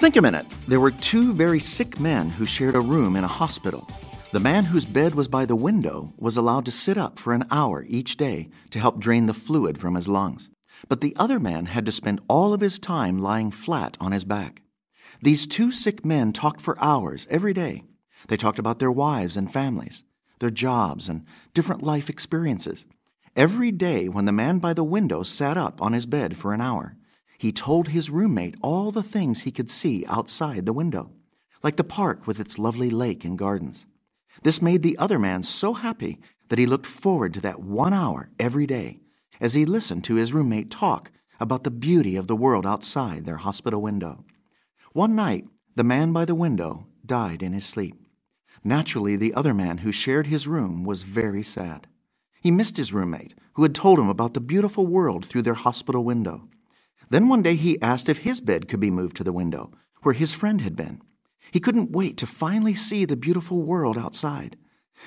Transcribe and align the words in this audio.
Think 0.00 0.16
a 0.16 0.22
minute. 0.22 0.46
There 0.66 0.80
were 0.80 0.92
two 0.92 1.34
very 1.34 1.60
sick 1.60 2.00
men 2.00 2.30
who 2.30 2.46
shared 2.46 2.74
a 2.74 2.80
room 2.80 3.16
in 3.16 3.24
a 3.24 3.28
hospital. 3.28 3.86
The 4.32 4.40
man 4.40 4.64
whose 4.64 4.86
bed 4.86 5.14
was 5.14 5.28
by 5.28 5.44
the 5.44 5.54
window 5.54 6.14
was 6.16 6.38
allowed 6.38 6.64
to 6.64 6.72
sit 6.72 6.96
up 6.96 7.18
for 7.18 7.34
an 7.34 7.44
hour 7.50 7.84
each 7.86 8.16
day 8.16 8.48
to 8.70 8.78
help 8.78 8.98
drain 8.98 9.26
the 9.26 9.34
fluid 9.34 9.76
from 9.76 9.96
his 9.96 10.08
lungs. 10.08 10.48
But 10.88 11.02
the 11.02 11.14
other 11.16 11.38
man 11.38 11.66
had 11.66 11.84
to 11.84 11.92
spend 11.92 12.22
all 12.28 12.54
of 12.54 12.62
his 12.62 12.78
time 12.78 13.18
lying 13.18 13.50
flat 13.50 13.98
on 14.00 14.12
his 14.12 14.24
back. 14.24 14.62
These 15.20 15.46
two 15.46 15.70
sick 15.70 16.02
men 16.02 16.32
talked 16.32 16.62
for 16.62 16.82
hours 16.82 17.26
every 17.28 17.52
day. 17.52 17.82
They 18.28 18.38
talked 18.38 18.58
about 18.58 18.78
their 18.78 18.90
wives 18.90 19.36
and 19.36 19.52
families, 19.52 20.04
their 20.38 20.48
jobs, 20.48 21.10
and 21.10 21.26
different 21.52 21.82
life 21.82 22.08
experiences. 22.08 22.86
Every 23.36 23.70
day, 23.70 24.08
when 24.08 24.24
the 24.24 24.32
man 24.32 24.60
by 24.60 24.72
the 24.72 24.82
window 24.82 25.22
sat 25.24 25.58
up 25.58 25.82
on 25.82 25.92
his 25.92 26.06
bed 26.06 26.38
for 26.38 26.54
an 26.54 26.62
hour, 26.62 26.96
he 27.40 27.52
told 27.52 27.88
his 27.88 28.10
roommate 28.10 28.54
all 28.60 28.90
the 28.90 29.02
things 29.02 29.40
he 29.40 29.50
could 29.50 29.70
see 29.70 30.04
outside 30.08 30.66
the 30.66 30.74
window, 30.74 31.10
like 31.62 31.76
the 31.76 31.82
park 31.82 32.26
with 32.26 32.38
its 32.38 32.58
lovely 32.58 32.90
lake 32.90 33.24
and 33.24 33.38
gardens. 33.38 33.86
This 34.42 34.60
made 34.60 34.82
the 34.82 34.98
other 34.98 35.18
man 35.18 35.42
so 35.42 35.72
happy 35.72 36.18
that 36.50 36.58
he 36.58 36.66
looked 36.66 36.84
forward 36.84 37.32
to 37.32 37.40
that 37.40 37.62
one 37.62 37.94
hour 37.94 38.28
every 38.38 38.66
day 38.66 39.00
as 39.40 39.54
he 39.54 39.64
listened 39.64 40.04
to 40.04 40.16
his 40.16 40.34
roommate 40.34 40.70
talk 40.70 41.12
about 41.40 41.64
the 41.64 41.70
beauty 41.70 42.14
of 42.14 42.26
the 42.26 42.36
world 42.36 42.66
outside 42.66 43.24
their 43.24 43.38
hospital 43.38 43.80
window. 43.80 44.22
One 44.92 45.16
night, 45.16 45.46
the 45.74 45.82
man 45.82 46.12
by 46.12 46.26
the 46.26 46.34
window 46.34 46.88
died 47.06 47.42
in 47.42 47.54
his 47.54 47.64
sleep. 47.64 47.94
Naturally, 48.62 49.16
the 49.16 49.32
other 49.32 49.54
man 49.54 49.78
who 49.78 49.92
shared 49.92 50.26
his 50.26 50.46
room 50.46 50.84
was 50.84 51.04
very 51.04 51.42
sad. 51.42 51.86
He 52.42 52.50
missed 52.50 52.76
his 52.76 52.92
roommate, 52.92 53.34
who 53.54 53.62
had 53.62 53.74
told 53.74 53.98
him 53.98 54.10
about 54.10 54.34
the 54.34 54.42
beautiful 54.42 54.86
world 54.86 55.24
through 55.24 55.42
their 55.42 55.54
hospital 55.54 56.04
window. 56.04 56.50
Then 57.10 57.28
one 57.28 57.42
day 57.42 57.56
he 57.56 57.80
asked 57.82 58.08
if 58.08 58.18
his 58.18 58.40
bed 58.40 58.68
could 58.68 58.80
be 58.80 58.90
moved 58.90 59.16
to 59.16 59.24
the 59.24 59.32
window, 59.32 59.72
where 60.02 60.14
his 60.14 60.32
friend 60.32 60.60
had 60.60 60.76
been. 60.76 61.02
He 61.50 61.60
couldn't 61.60 61.90
wait 61.90 62.16
to 62.18 62.26
finally 62.26 62.74
see 62.74 63.04
the 63.04 63.16
beautiful 63.16 63.62
world 63.62 63.98
outside. 63.98 64.56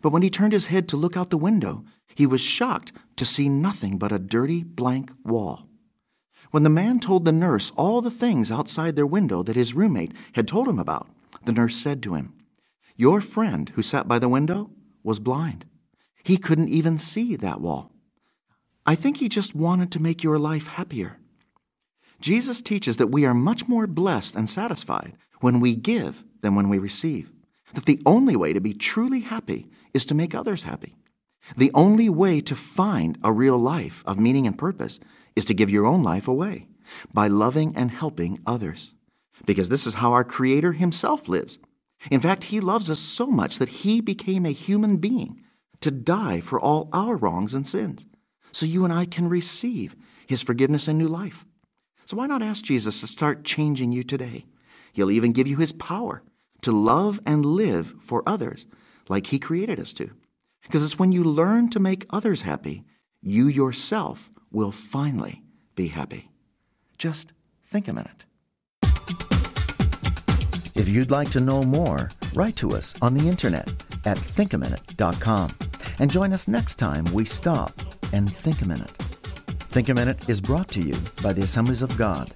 But 0.00 0.10
when 0.10 0.22
he 0.22 0.30
turned 0.30 0.52
his 0.52 0.66
head 0.66 0.88
to 0.88 0.96
look 0.96 1.16
out 1.16 1.30
the 1.30 1.36
window, 1.36 1.84
he 2.14 2.26
was 2.26 2.40
shocked 2.40 2.92
to 3.16 3.26
see 3.26 3.48
nothing 3.48 3.98
but 3.98 4.12
a 4.12 4.18
dirty, 4.18 4.62
blank 4.62 5.12
wall. 5.24 5.68
When 6.50 6.62
the 6.62 6.70
man 6.70 7.00
told 7.00 7.24
the 7.24 7.32
nurse 7.32 7.70
all 7.76 8.00
the 8.00 8.10
things 8.10 8.50
outside 8.50 8.96
their 8.96 9.06
window 9.06 9.42
that 9.42 9.56
his 9.56 9.74
roommate 9.74 10.12
had 10.32 10.48
told 10.48 10.68
him 10.68 10.78
about, 10.78 11.08
the 11.44 11.52
nurse 11.52 11.76
said 11.76 12.02
to 12.04 12.14
him, 12.14 12.34
Your 12.96 13.20
friend 13.20 13.68
who 13.70 13.82
sat 13.82 14.08
by 14.08 14.18
the 14.18 14.28
window 14.28 14.70
was 15.02 15.20
blind. 15.20 15.66
He 16.22 16.36
couldn't 16.36 16.68
even 16.68 16.98
see 16.98 17.36
that 17.36 17.60
wall. 17.60 17.92
I 18.86 18.94
think 18.94 19.18
he 19.18 19.28
just 19.28 19.54
wanted 19.54 19.92
to 19.92 20.02
make 20.02 20.22
your 20.22 20.38
life 20.38 20.68
happier. 20.68 21.18
Jesus 22.20 22.60
teaches 22.62 22.98
that 22.98 23.08
we 23.08 23.24
are 23.24 23.34
much 23.34 23.66
more 23.68 23.86
blessed 23.86 24.36
and 24.36 24.48
satisfied 24.48 25.16
when 25.40 25.60
we 25.60 25.74
give 25.74 26.22
than 26.42 26.54
when 26.54 26.68
we 26.68 26.78
receive. 26.78 27.32
That 27.74 27.86
the 27.86 28.00
only 28.04 28.36
way 28.36 28.52
to 28.52 28.60
be 28.60 28.74
truly 28.74 29.20
happy 29.20 29.68
is 29.94 30.04
to 30.06 30.14
make 30.14 30.34
others 30.34 30.64
happy. 30.64 30.96
The 31.56 31.70
only 31.74 32.08
way 32.08 32.40
to 32.42 32.54
find 32.54 33.18
a 33.22 33.32
real 33.32 33.58
life 33.58 34.02
of 34.06 34.18
meaning 34.18 34.46
and 34.46 34.58
purpose 34.58 35.00
is 35.34 35.44
to 35.46 35.54
give 35.54 35.70
your 35.70 35.86
own 35.86 36.02
life 36.02 36.28
away 36.28 36.66
by 37.14 37.28
loving 37.28 37.74
and 37.76 37.90
helping 37.90 38.38
others. 38.46 38.92
Because 39.46 39.68
this 39.68 39.86
is 39.86 39.94
how 39.94 40.12
our 40.12 40.24
Creator 40.24 40.72
Himself 40.72 41.28
lives. 41.28 41.58
In 42.10 42.20
fact, 42.20 42.44
He 42.44 42.60
loves 42.60 42.90
us 42.90 43.00
so 43.00 43.26
much 43.26 43.58
that 43.58 43.68
He 43.68 44.00
became 44.00 44.44
a 44.44 44.52
human 44.52 44.98
being 44.98 45.40
to 45.80 45.90
die 45.90 46.40
for 46.40 46.60
all 46.60 46.90
our 46.92 47.16
wrongs 47.16 47.54
and 47.54 47.66
sins, 47.66 48.04
so 48.52 48.66
you 48.66 48.84
and 48.84 48.92
I 48.92 49.06
can 49.06 49.28
receive 49.28 49.96
His 50.26 50.42
forgiveness 50.42 50.88
and 50.88 50.98
new 50.98 51.08
life. 51.08 51.46
So 52.10 52.16
why 52.16 52.26
not 52.26 52.42
ask 52.42 52.64
Jesus 52.64 53.02
to 53.02 53.06
start 53.06 53.44
changing 53.44 53.92
you 53.92 54.02
today? 54.02 54.44
He'll 54.92 55.12
even 55.12 55.30
give 55.30 55.46
you 55.46 55.58
his 55.58 55.70
power 55.70 56.24
to 56.62 56.72
love 56.72 57.20
and 57.24 57.46
live 57.46 57.94
for 58.00 58.24
others 58.26 58.66
like 59.08 59.28
he 59.28 59.38
created 59.38 59.78
us 59.78 59.92
to. 59.92 60.10
Because 60.62 60.82
it's 60.82 60.98
when 60.98 61.12
you 61.12 61.22
learn 61.22 61.70
to 61.70 61.78
make 61.78 62.06
others 62.10 62.42
happy, 62.42 62.82
you 63.22 63.46
yourself 63.46 64.32
will 64.50 64.72
finally 64.72 65.44
be 65.76 65.86
happy. 65.86 66.32
Just 66.98 67.32
think 67.62 67.86
a 67.86 67.92
minute. 67.92 68.24
If 70.74 70.88
you'd 70.88 71.12
like 71.12 71.30
to 71.30 71.38
know 71.38 71.62
more, 71.62 72.10
write 72.34 72.56
to 72.56 72.74
us 72.74 72.92
on 73.00 73.14
the 73.14 73.28
internet 73.28 73.68
at 74.04 74.18
thinkaminute.com 74.18 75.50
and 76.00 76.10
join 76.10 76.32
us 76.32 76.48
next 76.48 76.74
time 76.74 77.04
we 77.12 77.24
stop 77.24 77.70
and 78.12 78.28
think 78.28 78.62
a 78.62 78.66
minute. 78.66 78.99
Think 79.70 79.88
a 79.88 79.94
Minute 79.94 80.28
is 80.28 80.40
brought 80.40 80.66
to 80.72 80.80
you 80.80 80.96
by 81.22 81.32
the 81.32 81.42
Assemblies 81.42 81.80
of 81.80 81.96
God 81.96 82.28